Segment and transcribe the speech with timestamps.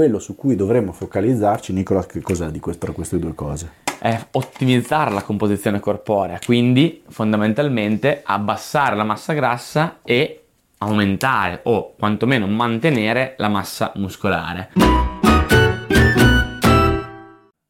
[0.00, 3.70] Quello su cui dovremmo focalizzarci, Nicola, che cos'è di questo, tra queste due cose?
[3.98, 10.44] È ottimizzare la composizione corporea, quindi fondamentalmente abbassare la massa grassa e
[10.78, 14.70] aumentare o quantomeno mantenere la massa muscolare.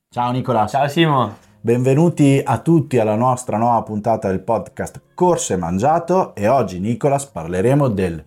[0.09, 0.69] Ciao Nicola.
[0.69, 1.37] Ciao Simo.
[1.61, 7.27] Benvenuti a tutti alla nostra nuova puntata del podcast Corso e Mangiato e oggi Nicolas
[7.27, 8.25] parleremo del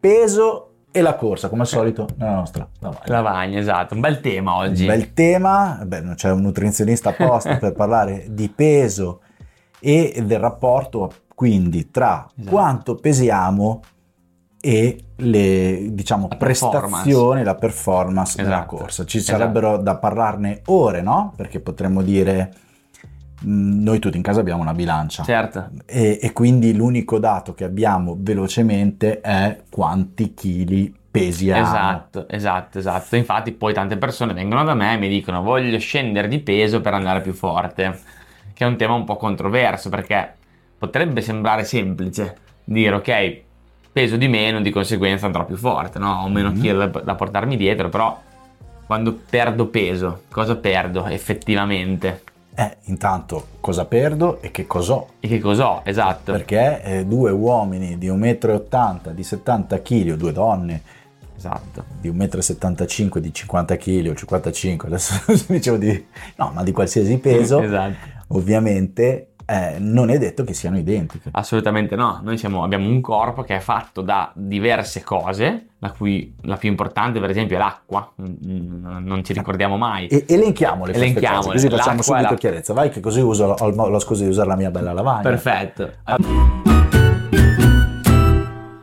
[0.00, 3.00] peso e la corsa, come al solito, nella nostra lavagna.
[3.06, 4.82] Lavagna, esatto, un bel tema oggi.
[4.82, 9.22] Un bel tema, beh, non c'è un nutrizionista apposta per parlare di peso
[9.80, 12.50] e del rapporto quindi tra esatto.
[12.50, 13.80] quanto pesiamo
[14.60, 18.48] e le diciamo la prestazioni, la performance esatto.
[18.48, 19.04] nella corsa.
[19.04, 19.38] Ci esatto.
[19.38, 21.32] sarebbero da parlarne ore, no?
[21.36, 22.54] Perché potremmo dire
[23.44, 25.22] noi tutti in casa abbiamo una bilancia.
[25.22, 25.70] Certo.
[25.86, 31.62] E, e, quindi l'unico dato che abbiamo velocemente è quanti chili pesiamo.
[31.62, 33.16] Esatto, esatto, esatto.
[33.16, 36.94] Infatti poi tante persone vengono da me e mi dicono voglio scendere di peso per
[36.94, 38.00] andare più forte,
[38.54, 40.34] che è un tema un po' controverso perché
[40.78, 43.40] potrebbe sembrare semplice dire ok,
[43.92, 46.22] peso di meno, di conseguenza andrò più forte, no?
[46.22, 46.60] Ho meno mm-hmm.
[46.60, 48.20] chili da, da portarmi dietro, però
[48.86, 52.22] quando perdo peso, cosa perdo effettivamente?
[52.54, 55.14] Eh, intanto cosa perdo e che cos'ho.
[55.20, 56.32] E che cos'ho, esatto.
[56.32, 60.82] Perché eh, due uomini di 1,80 m, di 70 kg, o due donne
[61.36, 61.84] esatto.
[62.00, 65.14] di 1,75 m, di 50 kg o 55, adesso
[65.48, 66.06] dicevo di...
[66.36, 67.96] no, ma di qualsiasi peso, esatto.
[68.28, 71.30] ovviamente eh, non è detto che siano identiche.
[71.32, 76.34] Assolutamente no, noi siamo, abbiamo un corpo che è fatto da diverse cose, la cui
[76.42, 80.06] la più importante per esempio è l'acqua, non ci ricordiamo mai.
[80.06, 81.52] E, elenchiamole, elenchiamole.
[81.52, 82.34] Così facciamo subito la...
[82.36, 85.22] chiarezza, vai che così uso, ho la scusa di usare la mia bella lavagna.
[85.22, 85.90] Perfetto.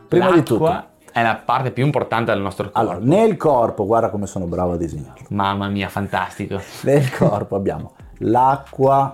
[0.08, 2.78] Prima L'acqua di tutto è la parte più importante del nostro corpo.
[2.78, 5.26] Allora, nel corpo, guarda come sono bravo a disegnarlo.
[5.30, 6.60] Mamma mia, fantastico.
[6.82, 9.12] Nel corpo abbiamo l'acqua,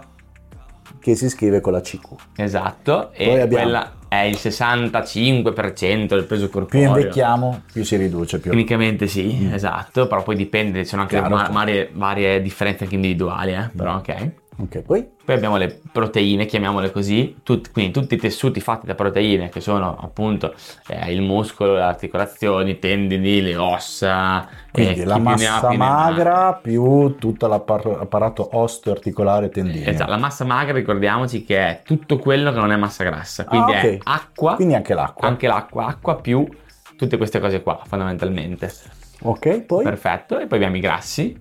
[1.07, 2.15] che si scrive con la CQ.
[2.35, 3.63] Esatto, Poi e abbiamo...
[3.63, 6.91] quella è il 65% del peso corporeo.
[6.91, 8.41] Più invecchiamo, più si riduce.
[8.41, 8.51] Più.
[8.51, 9.55] Tecnicamente sì, mm.
[9.55, 13.71] esatto, però poi dipende, ci sono anche Chiaro, varie, varie, differenze anche individuali, eh?
[13.77, 13.97] però mm.
[13.99, 14.31] ok.
[14.59, 15.07] Ok, poi?
[15.23, 19.61] Poi abbiamo le proteine, chiamiamole così, tut, quindi tutti i tessuti fatti da proteine che
[19.61, 20.55] sono appunto
[20.89, 24.49] eh, il muscolo, le articolazioni, i tendini, le ossa.
[24.73, 29.91] Quindi eh, la massa magra più tutto l'apparato osteoarticolare tendineo.
[29.91, 33.73] Esatto, la massa magra ricordiamoci che è tutto quello che non è massa grassa, quindi
[33.73, 33.97] ah, okay.
[33.97, 34.55] è acqua.
[34.55, 35.29] Quindi anche l'acqua.
[35.29, 36.49] Anche l'acqua, acqua più
[36.97, 38.73] tutte queste cose qua fondamentalmente.
[39.23, 39.85] Ok, poi?
[39.85, 41.39] Perfetto, e poi abbiamo i grassi,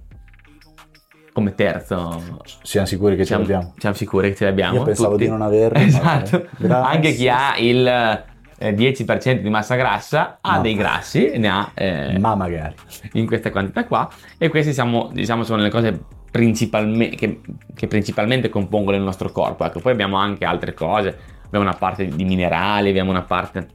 [1.36, 2.40] come terzo.
[2.62, 3.74] Siamo sicuri che ce l'abbiamo?
[3.78, 4.78] Siamo sicuri che ce l'abbiamo.
[4.78, 5.26] Io pensavo tutti.
[5.26, 5.78] di non averlo.
[5.84, 6.48] Esatto.
[6.66, 10.62] Anche chi ha il eh, 10% di massa grassa ha no.
[10.62, 11.72] dei grassi, ne ha...
[11.74, 12.74] Eh, Ma magari.
[13.14, 14.10] In questa quantità qua.
[14.38, 17.42] E queste siamo, diciamo, sono le cose principalmente, che,
[17.74, 19.66] che, principalmente compongono il nostro corpo.
[19.66, 21.18] Ecco, poi abbiamo anche altre cose.
[21.48, 23.68] Abbiamo una parte di minerali, abbiamo una parte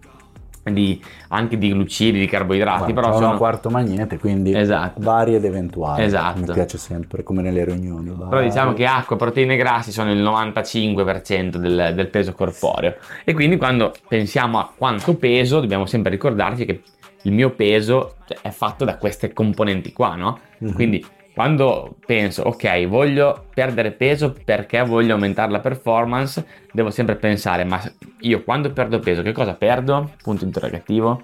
[0.62, 2.92] di, anche di glucidi, di carboidrati.
[2.92, 5.00] Guarda, però sono un quarto magnete, quindi esatto.
[5.00, 6.02] vari ed eventuali.
[6.02, 6.40] Esatto.
[6.40, 8.10] Mi piace sempre, come nelle riunioni.
[8.10, 8.28] Vari.
[8.28, 12.96] Però diciamo che acqua, proteine e grassi sono il 95% del, del, peso corporeo.
[13.24, 16.82] E quindi quando pensiamo a quanto peso, dobbiamo sempre ricordarci che
[17.22, 20.38] il mio peso cioè, è fatto da queste componenti qua, no?
[20.62, 20.74] Mm-hmm.
[20.74, 21.04] Quindi
[21.34, 27.80] quando penso, ok, voglio perdere peso perché voglio aumentare la performance, devo sempre pensare, ma
[28.20, 30.12] io quando perdo peso, che cosa perdo?
[30.22, 31.22] Punto interrogativo.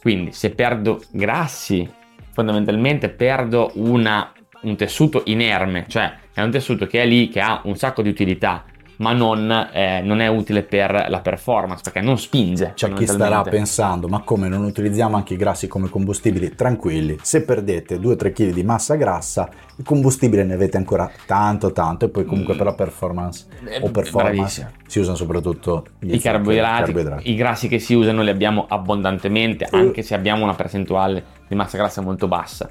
[0.00, 1.88] Quindi se perdo grassi,
[2.32, 7.60] fondamentalmente perdo una, un tessuto inerme, cioè è un tessuto che è lì, che ha
[7.64, 8.64] un sacco di utilità,
[8.98, 12.72] ma non, eh, non, è utile per la performance perché non spinge.
[12.74, 16.54] C'è chi starà pensando, ma come non utilizziamo anche i grassi come combustibili?
[16.54, 22.06] Tranquilli, se perdete 2-3 kg di massa grassa, il combustibile ne avete ancora tanto tanto
[22.06, 22.56] e poi comunque mm.
[22.56, 24.70] per la performance eh, o performance Bravissimo.
[24.86, 29.76] si usano soprattutto i carboidrati, carboidrati, i grassi che si usano li abbiamo abbondantemente uh.
[29.76, 32.70] anche se abbiamo una percentuale di massa grassa molto bassa.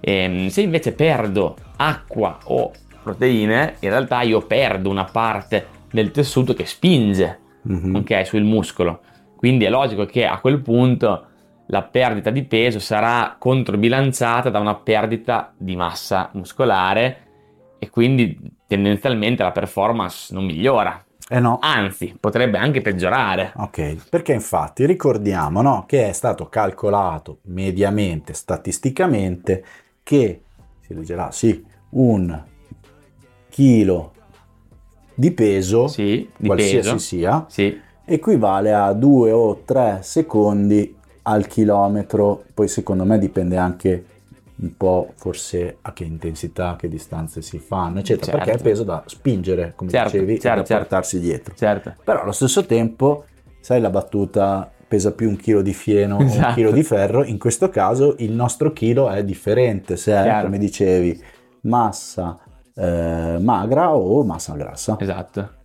[0.00, 2.72] E, ehm, se invece perdo acqua o
[3.08, 7.94] proteine, in realtà io perdo una parte del tessuto che spinge mm-hmm.
[7.96, 9.00] okay, sul muscolo.
[9.36, 11.26] Quindi è logico che a quel punto
[11.66, 17.26] la perdita di peso sarà controbilanciata da una perdita di massa muscolare
[17.78, 21.02] e quindi tendenzialmente la performance non migliora.
[21.30, 21.58] Eh no.
[21.60, 23.52] Anzi, potrebbe anche peggiorare.
[23.56, 29.62] Ok, perché infatti ricordiamo no, che è stato calcolato mediamente, statisticamente,
[30.02, 30.42] che
[30.80, 32.42] si leggerà sì, un
[33.58, 34.12] chilo
[35.14, 36.98] di peso, sì, di qualsiasi peso.
[36.98, 37.76] sia, sì.
[38.04, 42.44] equivale a 2 o 3 secondi al chilometro.
[42.54, 44.04] Poi secondo me dipende anche
[44.60, 48.44] un po' forse a che intensità, a che distanze si fanno, eccetera, Certo.
[48.44, 50.82] perché è peso da spingere, come Certo, dicevi, certo, da certo.
[50.84, 51.54] portarsi dietro.
[51.56, 51.94] Certo.
[52.04, 53.24] Però allo stesso tempo,
[53.58, 56.54] sai la battuta pesa più un chilo di fieno o un Esatto.
[56.54, 61.20] chilo di ferro, in questo caso il nostro chilo è differente, se è, come dicevi,
[61.62, 62.38] massa
[62.78, 64.96] eh, magra o massa grassa.
[65.00, 65.56] Esatto.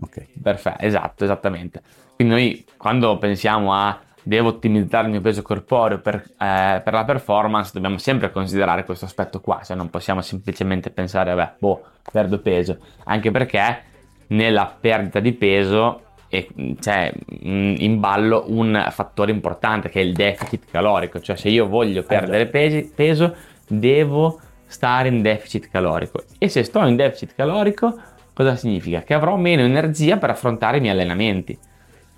[0.00, 0.26] Ok.
[0.42, 1.82] Perfetto, esatto, esattamente.
[2.14, 7.04] Quindi noi quando pensiamo a devo ottimizzare il mio peso corporeo per, eh, per la
[7.04, 11.82] performance, dobbiamo sempre considerare questo aspetto qua, cioè non possiamo semplicemente pensare, vabbè, boh,
[12.12, 13.82] perdo peso, anche perché
[14.28, 16.46] nella perdita di peso è-
[16.78, 17.12] c'è
[17.44, 22.04] mm, in ballo un fattore importante che è il deficit calorico, cioè se io voglio
[22.04, 23.34] perdere pesi- peso,
[23.66, 24.38] devo
[24.72, 27.94] stare in deficit calorico e se sto in deficit calorico
[28.32, 29.02] cosa significa?
[29.02, 31.58] Che avrò meno energia per affrontare i miei allenamenti.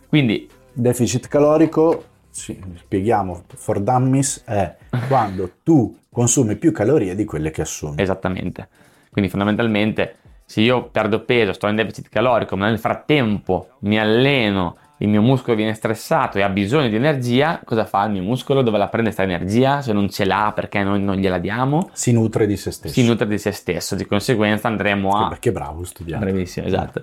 [0.08, 7.52] Quindi Deficit calorico, sì, spieghiamo, for dummies è quando tu consumi più calorie di quelle
[7.52, 8.02] che assumi.
[8.02, 8.68] Esattamente.
[9.08, 14.76] Quindi fondamentalmente se io perdo peso, sto in deficit calorico, ma nel frattempo mi alleno,
[14.98, 18.62] il mio muscolo viene stressato e ha bisogno di energia, cosa fa il mio muscolo?
[18.62, 19.82] Dove la prende questa energia?
[19.82, 22.94] Se non ce l'ha perché noi non gliela diamo, Si nutre di se stesso.
[22.94, 23.96] si nutre di se stesso.
[23.96, 25.28] Di conseguenza andremo a...
[25.28, 26.24] Perché bravo studiare.
[26.24, 27.02] Bravissimo, esatto.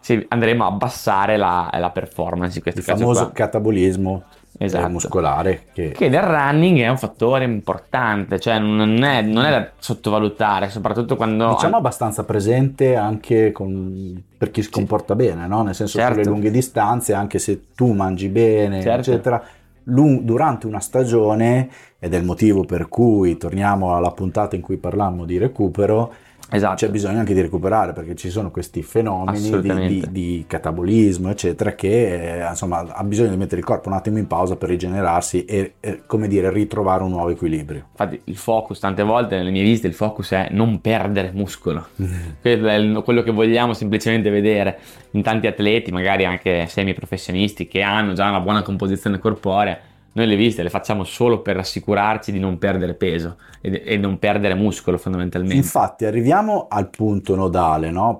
[0.00, 3.32] Sì, andremo a abbassare la, la performance in questo Il caso famoso qua.
[3.32, 4.24] catabolismo
[4.62, 4.88] Esatto.
[4.90, 9.70] muscolare che Che nel running è un fattore importante, cioè non è, non è da
[9.78, 11.48] sottovalutare, soprattutto quando...
[11.54, 15.62] diciamo abbastanza presente anche con- per chi si comporta bene, no?
[15.62, 16.14] nel senso Certo.
[16.22, 19.10] sulle lunghe distanze, anche se tu mangi bene, Certo.
[19.10, 19.42] eccetera,
[19.84, 21.68] lung- durante una stagione,
[21.98, 26.12] ed è il motivo per cui torniamo alla puntata in cui parlammo di recupero,
[26.50, 26.74] esatto.
[26.74, 31.74] c'è bisogno anche di recuperare perché ci sono questi fenomeni di, di- di catabolismo, eccetera,
[31.74, 35.44] che eh, insomma ha bisogno di mettere il corpo un attimo in pausa per rigenerarsi
[35.44, 37.84] e, e, come dire, ritrovare un nuovo equilibrio.
[37.90, 41.86] Infatti il focus, tante volte nelle mie visite il focus è non perdere muscolo.
[42.40, 44.78] Quello è il- quello che vogliamo semplicemente vedere
[45.12, 49.78] in tanti atleti, magari anche semi-professionisti, che hanno già una buona composizione corporea.
[50.20, 54.18] Noi le visite le facciamo solo per assicurarci di non perdere peso e, e non
[54.18, 55.56] perdere muscolo fondamentalmente.
[55.56, 58.18] Infatti arriviamo al punto nodale, no?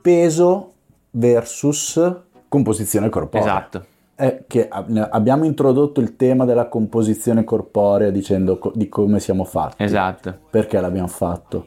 [0.00, 0.72] Peso
[1.10, 2.00] versus
[2.48, 3.46] composizione corporea.
[3.46, 3.84] Esatto,
[4.14, 9.44] È che ab- abbiamo introdotto il tema della composizione corporea dicendo co- di come siamo
[9.44, 9.82] fatti.
[9.82, 10.34] esatto.
[10.48, 11.66] Perché l'abbiamo fatto?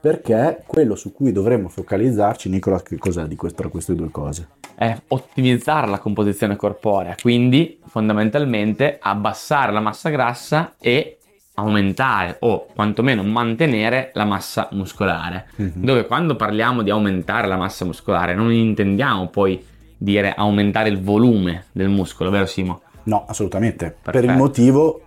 [0.00, 4.48] Perché quello su cui dovremmo focalizzarci, Nicola, che cos'è di questo, tra queste due cose?
[4.78, 11.18] è ottimizzare la composizione corporea, quindi fondamentalmente abbassare la massa grassa e
[11.54, 15.48] aumentare o quantomeno mantenere la massa muscolare.
[15.56, 15.72] Mhm.
[15.74, 19.60] Dove quando parliamo di aumentare la massa muscolare non intendiamo poi
[19.96, 22.82] dire aumentare il volume del muscolo, vero Simo?
[23.04, 23.86] No, assolutamente.
[23.86, 24.30] Per Perfetto.
[24.30, 25.02] il motivo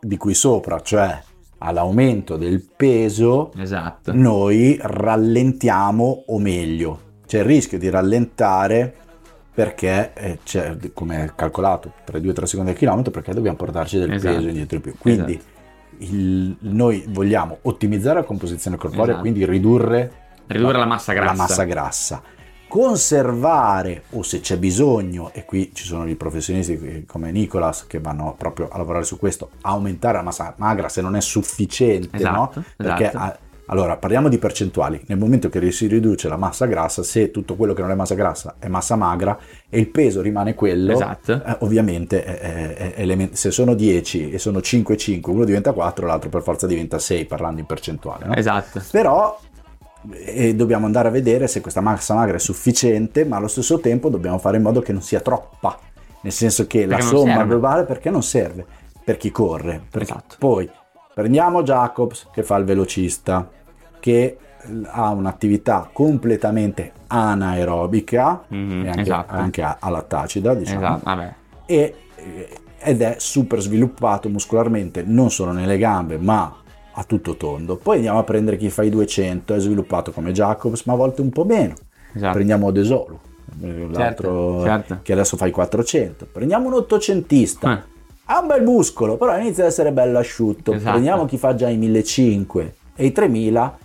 [0.00, 1.18] di cui sopra, cioè
[1.58, 4.12] all'aumento del peso, Esatto.
[4.14, 8.94] noi rallentiamo o meglio c'è il rischio di rallentare
[9.52, 13.34] perché eh, c'è, come è calcolato tra i 2 e 3 secondi al chilometro perché
[13.34, 14.36] dobbiamo portarci del Esatto.
[14.36, 16.14] peso indietro in più quindi Esatto.
[16.14, 19.20] il- noi vogliamo ottimizzare la composizione corporea Esatto.
[19.20, 20.12] quindi ridurre
[20.46, 21.30] Ridurre la massa grassa.
[21.32, 22.22] la massa grassa
[22.68, 28.34] conservare o se c'è bisogno e qui ci sono i professionisti come Nicolas che vanno
[28.36, 32.50] proprio a lavorare su questo aumentare la massa magra se non è sufficiente no?
[32.50, 33.18] Esatto, perché esatto.
[33.24, 33.38] ah,
[33.70, 37.74] allora parliamo di percentuali nel momento che si riduce la massa grassa se tutto quello
[37.74, 41.32] che non è massa grassa è massa magra e il peso rimane quello Esatto.
[41.44, 45.72] eh, ovviamente è- è- è element- se sono 10 e sono 5 5 uno diventa
[45.72, 48.34] 4 l'altro per forza diventa 6 parlando in percentuale no?
[48.34, 48.82] Esatto.
[48.90, 49.38] però
[50.12, 54.08] eh, dobbiamo andare a vedere se questa massa magra è sufficiente ma allo stesso tempo
[54.08, 55.78] dobbiamo fare in modo che non sia troppa
[56.20, 57.48] nel senso che la Perché non somma serve.
[57.48, 58.66] globale perché non serve
[59.04, 60.36] per chi corre perché Esatto.
[60.38, 60.68] poi
[61.14, 63.48] prendiamo Jacobs che fa il velocista
[64.00, 64.38] che
[64.84, 69.34] ha un'attività completamente anaerobica Mhm, e anche, esatto.
[69.34, 71.34] anche alla tacida diciamo Esatto,
[71.66, 71.94] e,
[72.80, 76.54] ed è super sviluppato muscolarmente non solo nelle gambe ma
[76.98, 80.84] a tutto tondo poi andiamo a prendere chi fa i 200 è sviluppato come Jacobs
[80.86, 81.74] ma a volte un po' meno
[82.12, 82.32] Esatto.
[82.32, 83.20] prendiamo Desolo
[83.90, 84.98] l'altro certo.
[85.02, 87.82] che adesso fa i 400 prendiamo un ottocentista Eh,
[88.26, 90.90] ha un bel muscolo però inizia ad essere bello asciutto Esatto.
[90.90, 93.78] prendiamo chi fa già i 1500 e i 3000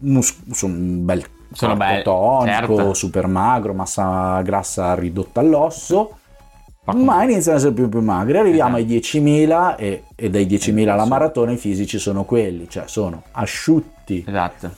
[0.00, 1.22] mus- sono un bel
[1.52, 2.94] Sono belli, tonico certo.
[2.94, 6.16] super magro massa grassa ridotta all'osso
[6.84, 8.38] Ma iniziano essere più, più magri.
[8.38, 8.92] Arriviamo Esatto.
[8.92, 14.24] ai 10.000 e, e dai 10.000 alla maratona i fisici sono quelli, cioè sono asciutti.
[14.26, 14.70] Esatto.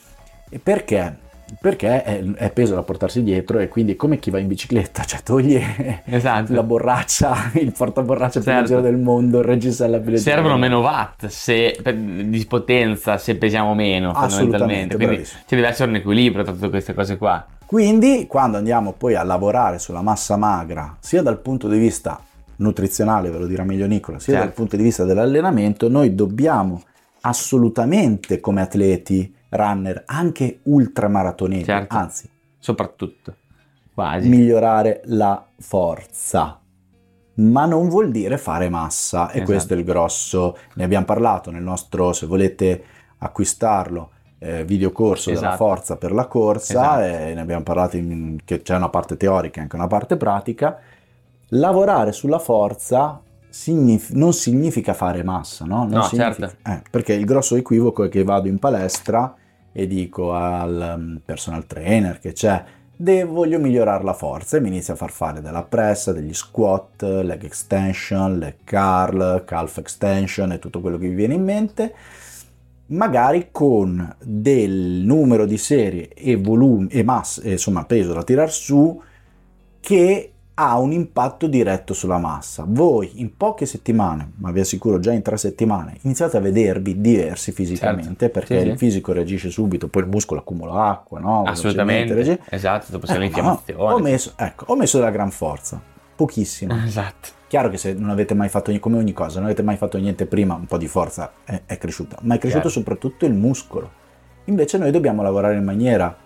[0.50, 1.23] E perché
[1.61, 5.23] perché è, è, peso da portarsi dietro e quindi come chi va in bicicletta, cioè
[5.23, 6.52] toglie esatto.
[6.52, 8.50] la borraccia, il portaborraccia certo.
[8.50, 10.37] più leggero del mondo, il reggisella più leggero.
[10.37, 15.90] Servono meno watt se, per, di potenza se pesiamo meno fondamentalmente, quindi ci deve essere
[15.90, 17.46] un equilibrio tra tutte queste cose qua.
[17.66, 22.21] Quindi quando andiamo poi a lavorare sulla massa magra, sia dal punto di vista
[22.56, 24.49] nutrizionale, ve lo dirà meglio Nicola, sia certo.
[24.49, 26.83] dal punto di vista dell'allenamento, noi dobbiamo
[27.23, 31.97] assolutamente come atleti runner, anche ultramaratonieri, certo.
[31.97, 32.28] anzi,
[32.59, 33.37] soprattutto,
[33.92, 34.28] quasi.
[34.28, 36.59] migliorare la forza.
[37.37, 39.44] Ma non vuol dire fare massa, e esatto.
[39.44, 40.56] questo è il grosso.
[40.75, 42.85] Ne abbiamo parlato nel nostro, se volete
[43.18, 44.11] acquistarlo,
[44.45, 45.45] eh, videocorso esatto.
[45.45, 47.31] della forza per la corsa, esatto.
[47.31, 50.79] e ne abbiamo parlato in, che c'è una parte teorica e anche una parte pratica.
[51.49, 55.87] Lavorare sulla forza signif- non significa fare massa, no?
[55.89, 56.71] No, significa, certo.
[56.71, 59.35] Eh, perché il grosso equivoco è che vado in palestra
[59.73, 62.63] e dico al mm, personal trainer che c'è
[62.95, 67.03] de- voglio migliorare la forza e mi inizia a far fare della pressa, degli squat,
[67.03, 71.95] leg extension, leg curl, calf extension e tutto quello che vi viene in mente
[72.87, 79.00] magari con del numero di serie e volume e massa, insomma peso da tirar su
[79.81, 82.64] che ha un impatto diretto sulla massa.
[82.67, 87.53] Voi in poche settimane, ma vi assicuro già in tre settimane, iniziate a vedervi diversi
[87.53, 88.38] fisicamente certo.
[88.38, 88.79] perché sì, il sì.
[88.79, 91.43] fisico reagisce subito, poi il muscolo accumula acqua, no?
[91.43, 93.83] Assolutamente, esatto, dopo c'è eh, l'infiammazione.
[93.83, 95.81] No, ho, messo, ecco, ho messo della gran forza,
[96.14, 96.85] pochissima.
[96.87, 97.43] Esatto.
[97.54, 100.26] Chiaro che se non avete mai fatto, come ogni cosa, non avete mai fatto niente
[100.26, 102.80] prima, un po' di forza è, è cresciuta, ma è cresciuto certo.
[102.80, 103.88] soprattutto il muscolo.
[104.46, 106.16] Invece noi dobbiamo lavorare in maniera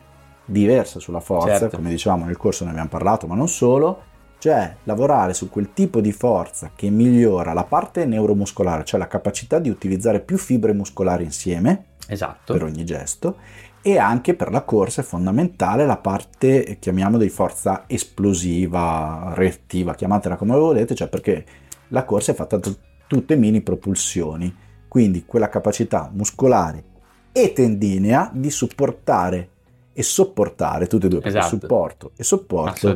[0.47, 1.77] diversa sulla forza, certo.
[1.77, 4.01] come dicevamo nel corso ne abbiamo parlato, ma non solo,
[4.39, 9.59] cioè lavorare su quel tipo di forza che migliora la parte neuromuscolare, cioè la capacità
[9.59, 12.55] di utilizzare più fibre muscolari insieme esatto.
[12.55, 13.37] per ogni gesto
[13.83, 20.37] e anche per la corsa è fondamentale la parte chiamiamo di forza esplosiva, reattiva, chiamatela
[20.37, 21.45] come volete, cioè perché
[21.89, 22.71] la corsa è fatta da
[23.07, 24.55] tutte mini propulsioni,
[24.89, 26.85] quindi quella capacità muscolare
[27.33, 29.51] e tendinea di supportare
[29.99, 31.57] e sopportare tutte e due, perché esatto.
[31.59, 32.95] supporto e sopporto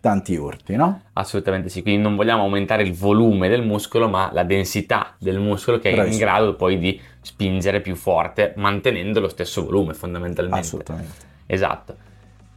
[0.00, 1.00] tanti urti, no?
[1.14, 5.80] Assolutamente sì, quindi non vogliamo aumentare il volume del muscolo, ma la densità del muscolo
[5.80, 6.12] che Bravissimo.
[6.12, 10.60] è in grado poi di spingere più forte, mantenendo lo stesso volume fondamentalmente.
[10.60, 11.12] Assolutamente.
[11.46, 11.96] Esatto.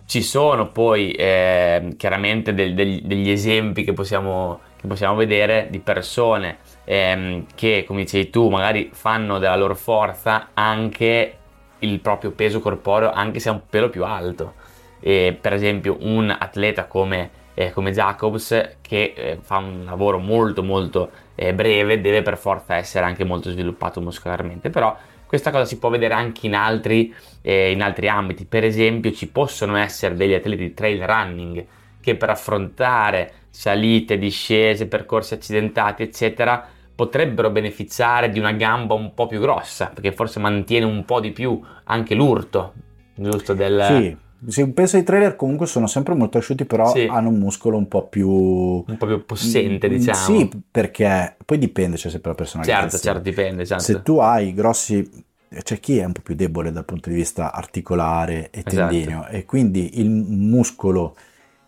[0.06, 5.80] Ci sono poi eh, chiaramente del, del, degli esempi che possiamo, che possiamo vedere di
[5.80, 11.38] persone ehm, che, come dicevi tu, magari fanno della loro forza anche
[11.80, 14.54] il proprio peso corporeo anche se è un pelo più alto.
[15.00, 20.64] E, per esempio un atleta come, eh, come Jacobs che eh, fa un lavoro molto
[20.64, 25.78] molto eh, breve deve per forza essere anche molto sviluppato muscolarmente, però questa cosa si
[25.78, 30.34] può vedere anche in altri, eh, in altri ambiti, per esempio ci possono essere degli
[30.34, 31.66] atleti di trail running
[32.02, 36.68] che per affrontare salite, discese, percorsi accidentati eccetera
[36.98, 41.32] potrebbero beneficiare di una gamba un po' più grossa, perché forse mantiene un po' di
[41.32, 42.74] più anche l'urto,
[43.14, 43.54] giusto?
[43.54, 43.86] Del...
[43.88, 44.18] Sì.
[44.48, 47.08] Se penso ai trailer comunque sono sempre molto asciutti, però sì.
[47.10, 48.28] hanno un muscolo un po' più...
[48.30, 50.18] Un po' più possente, mm, diciamo.
[50.18, 52.80] Sì, perché poi dipende, cioè sempre la personalità.
[52.80, 53.64] Certo, certo, dipende.
[53.64, 53.84] Certo.
[53.84, 55.26] Se tu hai grossi...
[55.50, 59.36] C'è chi è un po' più debole dal punto di vista articolare e tendineo esatto.
[59.36, 61.16] e quindi il muscolo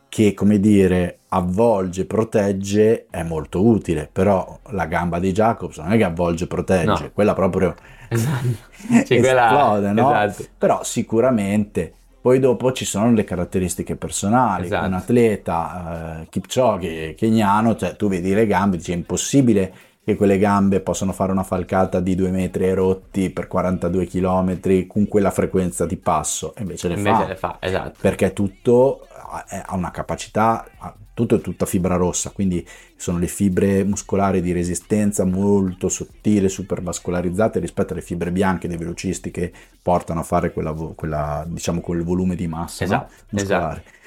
[0.09, 5.97] che, come dire, avvolge, protegge è molto utile, però la gamba di Jacobs non è
[5.97, 7.11] che avvolge, protegge, no.
[7.13, 7.75] quella proprio
[8.09, 8.47] esatto.
[8.89, 9.91] esplode, quella...
[9.91, 10.23] no?
[10.23, 10.49] Esatto.
[10.57, 14.87] Però sicuramente poi dopo ci sono le caratteristiche personali, esatto.
[14.87, 19.73] un atleta, uh, Kipchoge, keniano, cioè tu vedi le gambe, dici è impossibile
[20.09, 24.87] che quelle gambe possano fare una falcata di due metri e rotti per 42 km
[24.87, 27.27] con quella frequenza di passo, e invece le invece fa.
[27.27, 27.97] Le fa esatto.
[28.01, 30.65] Perché tutto ha una capacità,
[31.13, 36.81] tutto è tutta fibra rossa, quindi sono le fibre muscolari di resistenza molto sottili, super
[36.81, 39.51] vascolarizzate rispetto alle fibre bianche dei velocisti che
[39.81, 43.27] portano a fare quella, quella diciamo, quel volume di massa esatto, no?
[43.29, 43.83] muscolare.
[43.85, 43.97] Esatto.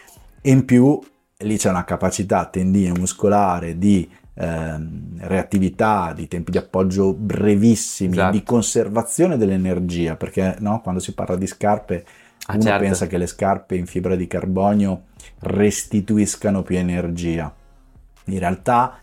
[0.41, 1.01] E in più
[1.39, 8.37] lì c'è una capacità tendine muscolare di ehm, reattività, di tempi di appoggio brevissimi, esatto.
[8.37, 12.05] di conservazione dell'energia, perché no, quando si parla di scarpe
[12.47, 12.83] ah, uno certo.
[12.83, 15.05] pensa che le scarpe in fibra di carbonio
[15.41, 17.53] restituiscano più energia.
[18.27, 18.99] In realtà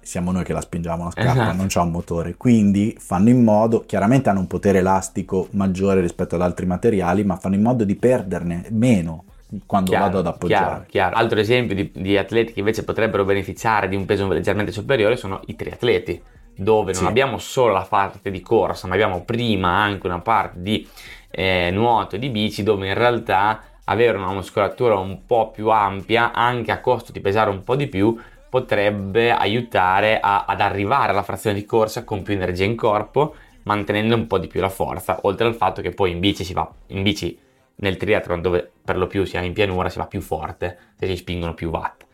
[0.00, 1.56] siamo noi che la spingiamo la scarpa, esatto.
[1.56, 6.34] non c'è un motore, quindi fanno in modo, chiaramente hanno un potere elastico maggiore rispetto
[6.34, 9.24] ad altri materiali, ma fanno in modo di perderne meno
[9.66, 10.64] quando chiaro, vado ad appoggiare.
[10.64, 11.16] Chiaro, chiaro.
[11.16, 15.40] Altro esempio di, di, atleti che invece potrebbero beneficiare di un peso leggermente superiore sono
[15.46, 16.20] i triatleti,
[16.54, 17.06] dove non sì.
[17.08, 20.88] abbiamo solo la parte di corsa, ma abbiamo prima anche una parte di
[21.30, 26.32] eh, nuoto e di bici, dove in realtà avere una muscolatura un po' più ampia,
[26.32, 28.16] anche a costo di pesare un po' di più,
[28.48, 34.14] potrebbe aiutare a, ad arrivare alla frazione di corsa con più energia in corpo, mantenendo
[34.14, 36.70] un po' di più la forza, oltre al fatto che poi in bici si va,
[36.88, 37.38] in bici
[37.76, 41.06] nel triathlon dove per lo più si è in pianura si va più forte se
[41.06, 42.04] si spingono più watt.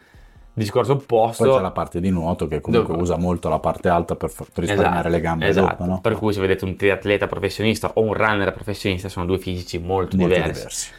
[0.58, 1.44] Discorso opposto.
[1.44, 3.02] Poi c'è la parte di nuoto che comunque dove...
[3.02, 5.46] usa molto la parte alta per, risparmiare esatto, le gambe.
[5.46, 5.68] Esatto.
[5.68, 6.00] Dopo, no?
[6.00, 10.16] Per cui se vedete un triatleta professionista o un runner professionista sono due fisici molto,
[10.16, 10.60] molto diversi.
[10.60, 10.92] diversi.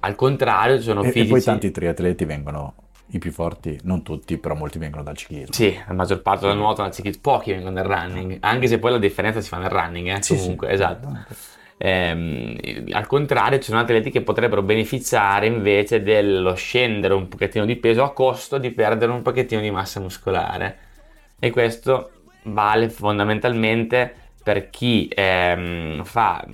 [0.00, 1.26] Al contrario, ci sono e, fisici.
[1.26, 2.74] E poi tanti triatleti vengono
[3.14, 5.52] i più forti, non tutti, però molti vengono dal ciclismo.
[5.52, 8.90] Sì, la maggior parte dal nuoto, dal ciclismo, pochi vengono dal running, anche se poi
[8.90, 10.74] la differenza si fa nel running, eh, sì, comunque, sì.
[10.74, 11.18] esatto.
[11.76, 17.76] Eh, al contrario, ci sono atleti che potrebbero beneficiare invece dello scendere un pochettino di
[17.76, 20.78] peso a costo di perdere un pochettino di massa muscolare.
[21.38, 22.10] E questo
[22.44, 26.44] vale fondamentalmente per chi ehm, fa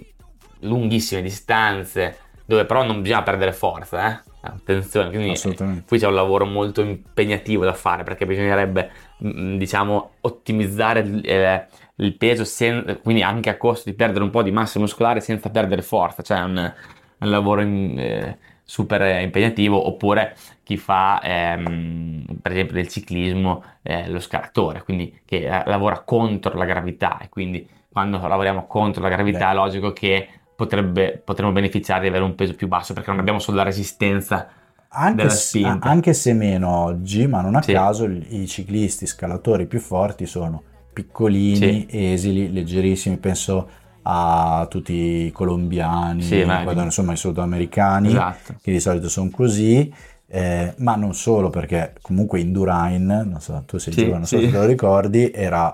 [0.61, 4.21] lunghissime distanze dove però non bisogna perdere forza, eh?
[4.41, 5.39] attenzione, quindi
[5.87, 11.67] qui c'è un lavoro molto impegnativo da fare perché bisognerebbe diciamo ottimizzare eh,
[11.99, 15.51] il peso, sen- quindi anche a costo di perdere un po' di massa muscolare senza
[15.51, 16.73] perdere forza, cioè un,
[17.19, 24.09] un lavoro in, eh, super impegnativo, oppure chi fa ehm, per esempio del ciclismo eh,
[24.11, 29.09] lo scalatore, quindi che eh, lavora contro la gravità e quindi quando lavoriamo contro la
[29.09, 29.53] gravità Beh.
[29.53, 33.39] è logico che potrebbe, potremmo beneficiare di avere un peso più basso perché non abbiamo
[33.39, 34.49] solo la resistenza
[34.91, 37.73] anche, se, anche se meno oggi, ma non a sì.
[37.73, 40.63] caso i ciclisti scalatori più forti sono
[40.99, 42.13] piccolini, sì.
[42.13, 43.69] esili, leggerissimi, penso
[44.03, 48.55] a tutti i colombiani, sì, guarda, insomma i sudamericani, esatto.
[48.61, 49.93] che di solito sono così,
[50.27, 54.41] eh, ma non solo perché comunque Indurain, non so, tu sei sì, giovane, non so
[54.41, 55.73] se te lo ricordi, era,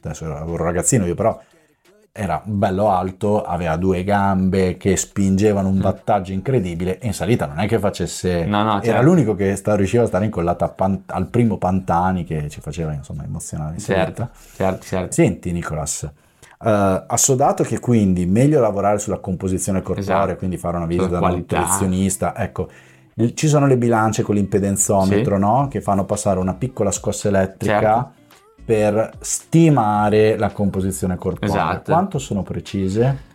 [0.00, 1.38] adesso ero un ragazzino io però,
[2.14, 7.58] era bello alto, aveva due gambe che spingevano un battaggio incredibile e in salita non
[7.58, 8.44] è che facesse...
[8.44, 8.90] No, no, certo.
[8.90, 12.92] Era l'unico che sta, riusciva a stare incollato pan, al primo Pantani che ci faceva
[12.92, 13.78] insomma emozionare.
[13.78, 15.12] Certo, certo, certo.
[15.12, 16.68] Senti Nicolas, uh,
[17.06, 20.36] assodato che quindi meglio lavorare sulla composizione corporea, esatto.
[20.36, 22.68] quindi fare una visita da un nutrizionista, ecco,
[23.32, 25.40] ci sono le bilance con l'impedenzometro, sì.
[25.40, 25.68] no?
[25.70, 27.80] Che fanno passare una piccola scossa elettrica...
[27.80, 28.20] Certo
[28.64, 31.54] per stimare la composizione corporea.
[31.54, 31.92] Esatto.
[31.92, 33.30] Quanto sono precise?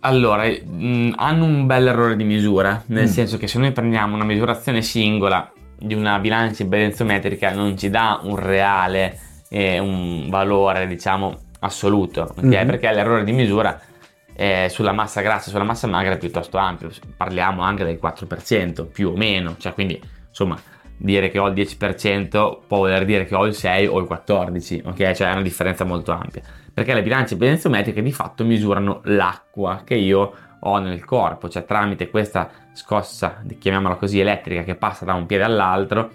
[0.00, 3.08] Allora, mh, mm, hanno un bel errore di misura, nel mm.
[3.08, 8.20] senso che se noi prendiamo una misurazione singola di una bilancia impedenzometrica non ci dà
[8.22, 12.44] un reale eh, un valore, diciamo, assoluto, okay?
[12.44, 12.66] mm-hmm.
[12.66, 13.78] perché l'errore di misura
[14.34, 18.86] eh, sulla massa grassa e sulla massa magra è piuttosto ampio, parliamo anche del 4%
[18.86, 20.58] più o meno, cioè quindi insomma
[21.02, 24.82] dire che ho il 10% può voler dire che ho il 6 o il 14,
[24.84, 25.12] ok?
[25.12, 26.42] Cioè è una differenza molto ampia.
[26.72, 32.10] Perché le bilance benzometriche di fatto misurano l'acqua che io ho nel corpo, cioè tramite
[32.10, 36.10] questa scossa, chiamiamola così, elettrica che passa da un piede all'altro,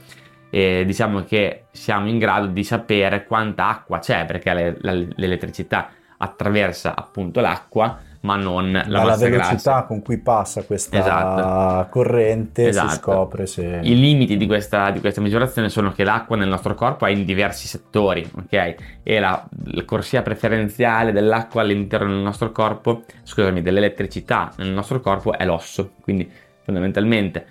[0.51, 7.41] e diciamo che siamo in grado di sapere quanta acqua c'è, perché l'elettricità attraversa appunto
[7.41, 9.83] l'acqua ma non la Dalla massa velocità grassa.
[9.83, 11.89] con cui passa questa esatto.
[11.89, 12.89] corrente esatto.
[12.89, 13.79] si scopre se...
[13.83, 17.23] I limiti di questa, di questa, misurazione sono che l'acqua nel nostro corpo è in
[17.23, 18.75] diversi settori, ok?
[19.03, 25.31] E la, la corsia preferenziale dell'acqua all'interno del nostro corpo, scusami, dell'elettricità nel nostro corpo
[25.33, 26.29] è l'osso, quindi
[26.63, 27.45] fondamentalmente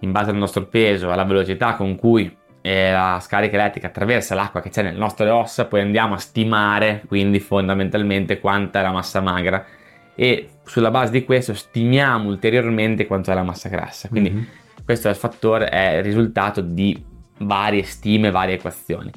[0.00, 4.62] in base al nostro peso, alla velocità con cui eh, la scarica elettrica attraversa l'acqua
[4.62, 9.20] che c'è nelle nostre ossa, poi andiamo a stimare quindi fondamentalmente quanta è la massa
[9.20, 9.64] magra
[10.14, 14.08] e sulla base di questo stimiamo ulteriormente quanto è la massa grassa.
[14.08, 14.44] Quindi mm-hmm.
[14.84, 17.02] questo è il fattore, è il risultato di
[17.38, 19.10] varie stime, varie equazioni.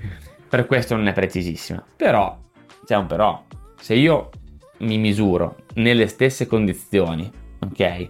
[0.49, 1.83] Per questo non è precisissima.
[1.95, 2.38] Però,
[2.86, 3.43] c'è un però,
[3.79, 4.29] se io
[4.79, 7.29] mi misuro nelle stesse condizioni,
[7.60, 8.10] ok?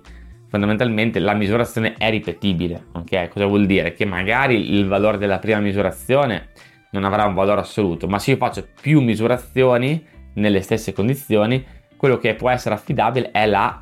[0.49, 3.27] Fondamentalmente la misurazione è ripetibile, ok?
[3.29, 3.93] Cosa vuol dire?
[3.93, 6.49] Che magari il valore della prima misurazione
[6.91, 11.63] non avrà un valore assoluto, ma se io faccio più misurazioni nelle stesse condizioni,
[11.97, 13.79] quello che può essere affidabile è la,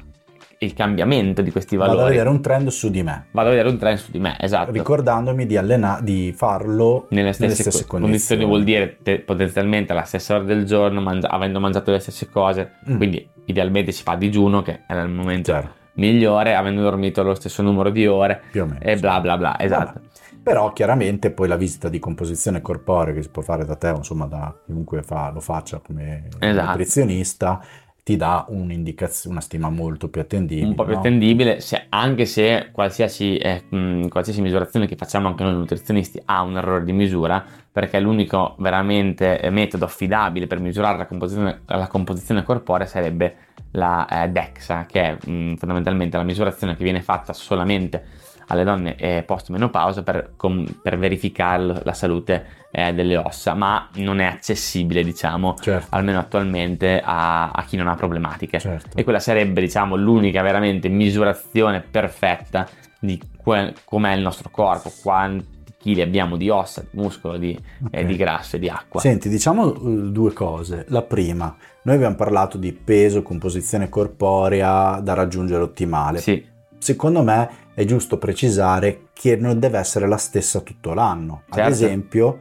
[0.59, 1.97] il cambiamento di questi valori.
[1.97, 3.27] Vado a vedere un trend su di me.
[3.31, 4.71] Vado a vedere un trend su di me, esatto.
[4.71, 8.43] Ricordandomi di, allena- di farlo nelle stesse, nelle stesse co- condizioni.
[8.43, 8.45] condizioni.
[8.45, 12.75] vuol dire te, potenzialmente alla stessa ora del giorno, mangia- avendo mangiato le stesse cose,
[12.89, 12.97] mm.
[12.97, 15.73] quindi idealmente si fa a digiuno, che è il momento certo.
[15.95, 19.59] migliore, avendo dormito lo stesso numero di ore, più o meno, e bla bla bla,
[19.59, 19.93] esatto.
[19.93, 20.13] Vabbè.
[20.45, 24.27] Però chiaramente poi la visita di composizione corporea che si può fare da te, insomma
[24.27, 26.67] da chiunque fa, lo faccia come esatto.
[26.67, 27.63] nutrizionista,
[28.05, 30.67] ti dà una stima molto più attendibile.
[30.67, 30.99] Un po' più no?
[30.99, 36.43] attendibile, se- anche se qualsiasi, eh, mh, qualsiasi misurazione che facciamo anche noi nutrizionisti ha
[36.43, 41.87] un errore di misura, perché l'unico veramente eh, metodo affidabile per misurare la composizione, la
[41.87, 43.37] composizione corporea sarebbe
[43.71, 48.03] la eh, DEXA, che è mh, fondamentalmente la misurazione che viene fatta solamente
[48.47, 53.89] alle donne eh, post menopausa per, com- per verificare la salute eh, delle ossa, ma
[53.95, 58.59] non è accessibile, diciamo, Certo, almeno attualmente a, a chi non ha problematiche.
[58.59, 58.97] certo.
[58.97, 62.67] E quella sarebbe, diciamo, l'unica veramente misurazione perfetta
[62.99, 67.51] di que- com'è il nostro corpo, quanti chili abbiamo di ossa, di muscolo, di,
[67.91, 68.05] eh, Ok.
[68.07, 68.99] di grasso e di acqua.
[68.99, 69.79] Senti, diciamo eh,
[70.11, 70.85] due cose.
[70.89, 76.19] La prima, noi abbiamo parlato di peso, composizione corporea da raggiungere ottimale.
[76.19, 81.43] Sì, Secondo me è giusto precisare che non deve essere la stessa tutto l'anno.
[81.49, 81.71] Ad Certo.
[81.71, 82.39] esempio,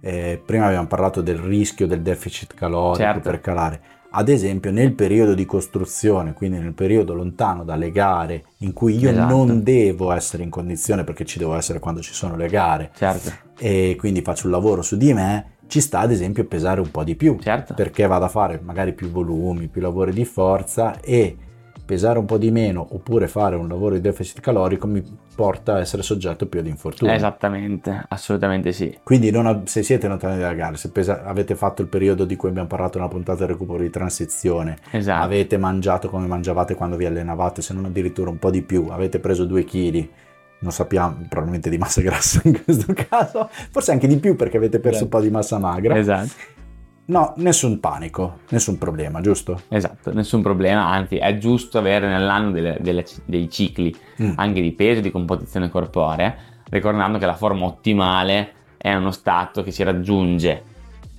[0.00, 3.30] eh, prima abbiamo parlato del rischio del deficit calorico Certo.
[3.30, 3.80] per calare.
[4.16, 9.10] Ad esempio, nel periodo di costruzione, quindi nel periodo lontano dalle gare, in cui io
[9.10, 9.34] Esatto.
[9.34, 13.32] non devo essere in condizione, perché ci devo essere quando ci sono le gare, certo,
[13.58, 17.02] e quindi faccio un lavoro su di me, ci sta ad esempio pesare un po'
[17.02, 17.72] di più certo.
[17.74, 21.36] perché vado a fare magari più volumi, più lavori di forza e
[21.84, 25.02] pesare un po' di meno oppure fare un lavoro di deficit calorico mi
[25.34, 27.12] porta a essere soggetto più ad infortuni.
[27.12, 28.96] Esattamente, assolutamente sì.
[29.02, 32.48] Quindi non se siete lontani dalla gara, se pesa- avete fatto il periodo di cui
[32.48, 35.24] abbiamo parlato nella puntata del recupero di transizione, Esatto.
[35.24, 39.18] avete mangiato come mangiavate quando vi allenavate, se non addirittura un po' di più, avete
[39.18, 40.08] preso due chili,
[40.60, 44.78] non sappiamo, probabilmente di massa grassa in questo caso, forse anche di più perché avete
[44.78, 45.98] perso un po' di massa magra.
[45.98, 46.32] Esatto.
[47.06, 49.60] No, nessun panico, nessun problema, giusto?
[49.68, 54.32] Esatto, nessun problema, anzi è giusto avere nell'anno delle- delle- dei cicli Mm.
[54.36, 56.34] anche di peso e di composizione corporea,
[56.70, 60.62] ricordando che la forma ottimale è uno stato che si raggiunge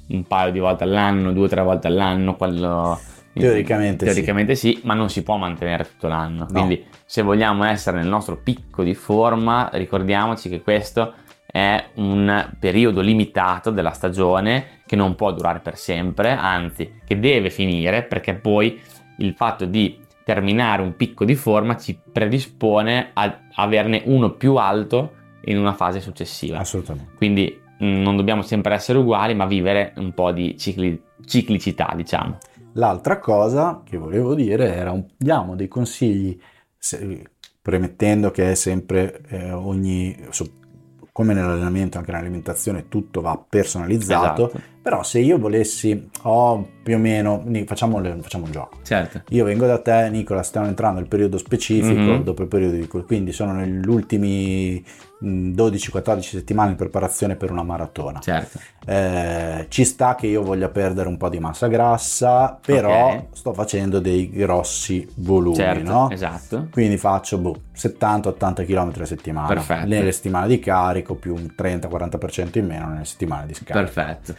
[0.08, 3.00] un paio di volte all'anno, due o tre volte all'anno, quello...
[3.34, 4.12] Teoricamente sì.
[4.13, 4.80] Teoricamente sì.
[4.86, 6.45] ma non si può mantenere tutto l'anno.
[6.45, 11.13] Quindi se vogliamo essere nel nostro picco di forma, ricordiamoci che questo
[11.56, 17.50] è un periodo limitato della stagione che non può durare per sempre, anzi che deve
[17.50, 18.78] finire perché poi
[19.20, 25.13] il fatto di terminare un picco di forma ci predispone a averne uno più alto
[25.46, 26.58] in una fase successiva.
[26.58, 27.13] Assolutamente.
[27.15, 32.38] Quindi mh, non dobbiamo sempre essere uguali, ma vivere un po' di cicli- ciclicità, diciamo.
[32.74, 36.38] L'altra cosa che volevo dire era un- diamo dei consigli,
[36.78, 37.30] se-
[37.62, 40.63] premettendo che è sempre eh, ogni, so-
[41.15, 44.62] come nell'allenamento, anche nell'alimentazione, tutto va personalizzato, Esatto.
[44.82, 48.80] però se io volessi, ho più o meno, facciamo, facciamo un gioco.
[48.84, 49.21] Certo.
[49.30, 52.23] Io vengo da te, Nicola, stiamo entrando nel periodo specifico, Mhm.
[52.23, 54.84] dopo il periodo di quindi sono negli ultimi
[55.23, 58.19] 12-14 settimane in preparazione per una maratona.
[58.19, 58.60] Certo.
[58.86, 63.23] Eh, ci sta che io voglia perdere un po' di massa grassa, però Ok.
[63.32, 66.10] sto facendo dei grossi volumi, certo, no?
[66.12, 66.67] esatto.
[66.71, 69.47] Quindi faccio boh, 70-80 km a settimana.
[69.47, 69.88] Perfetto.
[69.88, 73.91] Nelle settimane di carico più un 30-40% in meno nelle settimane di scarico.
[73.93, 74.36] Perfetto.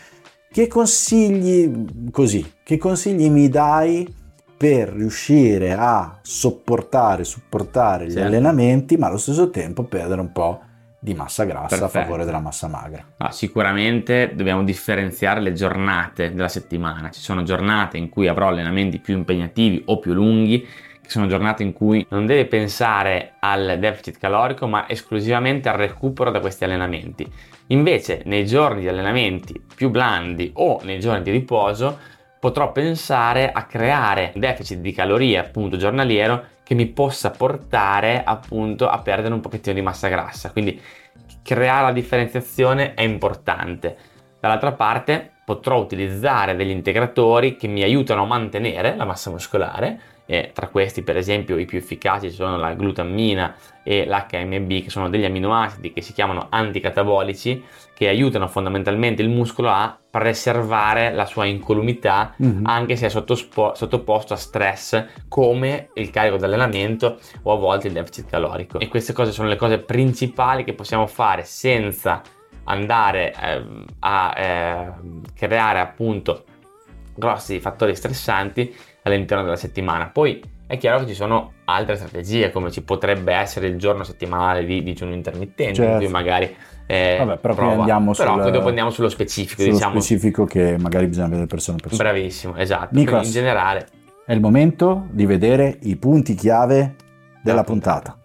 [0.51, 2.53] Che consigli così?
[2.63, 4.15] Che consigli mi dai
[4.57, 8.27] per riuscire a sopportare, supportare gli Certo.
[8.27, 10.61] allenamenti, ma allo stesso tempo perdere un po'
[11.07, 12.05] di massa grassa a Perfetto.
[12.05, 13.05] favore della massa magra?
[13.17, 17.11] No, sicuramente dobbiamo differenziare le giornate della settimana.
[17.11, 20.67] Ci sono giornate in cui avrò allenamenti più impegnativi o più lunghi,
[21.01, 26.33] che sono giornate in cui non deve pensare al deficit calorico, ma esclusivamente al recupero
[26.33, 27.25] da questi allenamenti.
[27.69, 31.99] Invece, nei giorni di allenamenti più blandi o nei giorni di riposo,
[32.41, 38.89] potrò pensare a creare un deficit di calorie appunto giornaliero che mi possa portare appunto
[38.89, 40.51] a perdere un pochettino di massa grassa.
[40.51, 40.81] Quindi
[41.41, 43.97] creare la differenziazione è importante.
[44.47, 50.51] Dall'altra parte potrò utilizzare degli integratori che mi aiutano a mantenere la massa muscolare e
[50.53, 55.25] tra questi per esempio i più efficaci sono la glutammina e l'HMB che sono degli
[55.25, 57.63] aminoacidi che si chiamano anticatabolici
[57.95, 62.63] che aiutano fondamentalmente il muscolo a preservare la sua incolumità Mhm.
[62.67, 67.93] anche se è sottospo- sottoposto a stress come il carico d'allenamento o a volte il
[67.95, 68.79] deficit calorico.
[68.79, 72.23] E queste cose sono le cose principali che possiamo fare senza
[72.67, 76.45] andare ehm, a ehm, creare appunto
[77.15, 80.07] grossi fattori stressanti all'interno della settimana.
[80.07, 84.65] Poi è chiaro che ci sono altre strategie, come ci potrebbe essere il giorno settimanale
[84.65, 85.93] di digiuno intermittente, Certo.
[85.93, 86.55] in cui magari
[86.89, 87.79] eh, Vabbè, però poi prova.
[87.81, 90.01] andiamo Però sul- poi dopo andiamo sullo specifico, Sullo diciamo.
[90.01, 92.11] specifico che magari bisogna vedere persona per persona.
[92.11, 92.89] Bravissimo, esatto.
[92.93, 93.21] Nicolas.
[93.23, 93.87] Quindi in generale
[94.25, 96.95] È il momento di vedere i punti chiave
[97.43, 98.17] della Della puntata.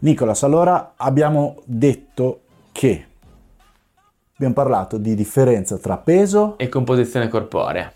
[0.00, 3.06] Nicolas, allora abbiamo detto che
[4.34, 7.92] abbiamo parlato di differenza tra peso e composizione corporea.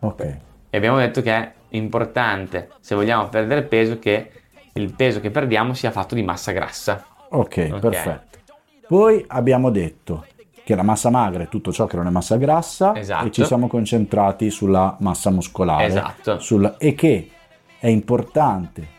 [0.00, 0.36] Ok.
[0.68, 4.30] E abbiamo detto che è importante, se vogliamo perdere peso, che
[4.74, 7.02] il peso che perdiamo sia fatto di massa grassa.
[7.30, 7.78] Ok, Ok.
[7.80, 8.38] perfetto.
[8.86, 10.26] Poi abbiamo detto
[10.64, 13.26] che la massa magra è tutto ciò che non è massa grassa Esatto.
[13.26, 15.86] e ci siamo concentrati sulla massa muscolare.
[15.86, 16.38] Esatto.
[16.40, 17.30] sul- e che
[17.78, 18.94] è importante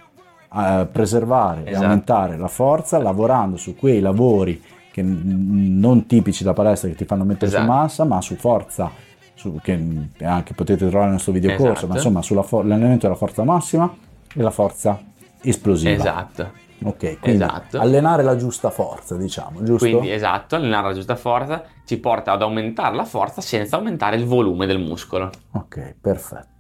[0.56, 1.84] eh, preservare e Esatto.
[1.86, 7.24] aumentare la forza lavorando su quei lavori che non tipici da palestra che ti fanno
[7.24, 7.64] mettere Esatto.
[7.66, 8.90] su massa, ma su forza,
[9.36, 9.80] su- che
[10.24, 11.88] anche potete trovare nel nostro video corso, Esatto.
[11.88, 13.94] ma insomma sull'allenamento della forza massima
[14.34, 15.00] e la forza
[15.42, 15.92] esplosiva.
[15.94, 16.66] Esatto.
[16.84, 17.80] Ok, quindi Esatto.
[17.80, 19.88] allenare la giusta forza, diciamo, giusto?
[19.88, 24.26] Quindi esatto, allenare la giusta forza ci porta ad aumentare la forza senza aumentare il
[24.26, 25.30] volume del muscolo.
[25.54, 26.57] Ok, perfetto.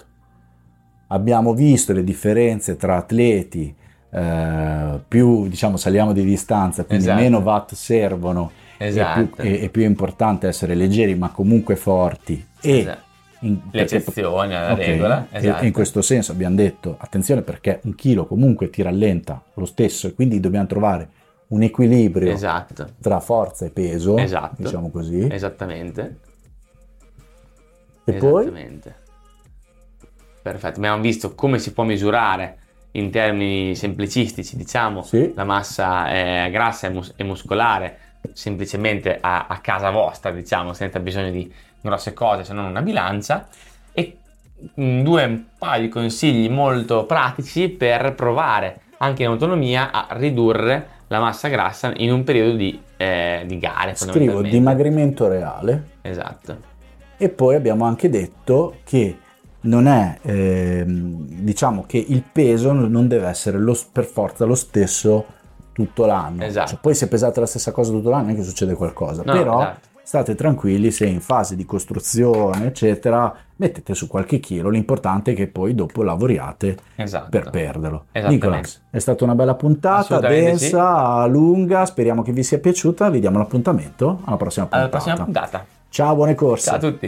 [1.07, 3.73] Abbiamo visto le differenze tra atleti,
[4.09, 7.21] eh, più diciamo saliamo di distanza, quindi Esatto.
[7.21, 9.19] meno watt servono Esatto.
[9.19, 12.99] e, più, e- e più è importante essere leggeri ma comunque forti e Esatto.
[13.41, 15.27] in, L'eccezione alla Ok, regola.
[15.31, 15.63] Esatto.
[15.63, 20.07] E in questo senso abbiamo detto attenzione perché un chilo comunque ti rallenta lo stesso
[20.07, 21.09] e quindi dobbiamo trovare
[21.49, 22.85] un equilibrio Esatto.
[22.99, 24.61] tra forza e peso, Esatto.
[24.61, 25.25] diciamo così.
[25.31, 26.17] Esattamente.
[28.03, 28.95] E poi Esattamente.
[30.51, 32.57] Perfetto, abbiamo visto come si può misurare
[32.91, 35.33] in termini semplicistici, diciamo, Sì.
[35.35, 37.97] la massa eh, grassa e, mus- e muscolare
[38.31, 43.47] semplicemente a, a casa vostra, diciamo, senza bisogno di grosse cose se non una bilancia
[43.91, 44.17] e
[44.79, 50.87] mm, due un paio di consigli molto pratici per provare anche in autonomia a ridurre
[51.07, 53.95] la massa grassa in un periodo di, eh, di gare.
[53.95, 56.57] scrivo dimagrimento reale Esatto.
[57.17, 59.17] e poi abbiamo anche detto che
[59.61, 65.25] non è ehm, diciamo che il peso non deve essere lo- per forza lo stesso
[65.73, 66.69] tutto l'anno Esatto.
[66.69, 69.59] Cioè, poi se pesate la stessa cosa tutto l'anno è che succede qualcosa No, però
[69.61, 69.79] esatto.
[70.03, 75.47] state tranquilli se in fase di costruzione eccetera mettete su qualche chilo l'importante è che
[75.47, 77.29] poi dopo lavoriate Esatto.
[77.29, 78.05] per perderlo.
[78.27, 83.37] Nicolas è stata una bella puntata densa lunga speriamo che vi sia piaciuta vi diamo
[83.39, 85.65] l'appuntamento alla prossima puntata Alla prossima puntata.
[85.89, 87.05] ciao buone corse Ciao a tutti.